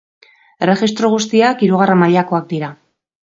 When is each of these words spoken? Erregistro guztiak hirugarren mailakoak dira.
Erregistro 0.67 1.11
guztiak 1.15 1.63
hirugarren 1.67 2.01
mailakoak 2.05 2.51
dira. 2.57 2.73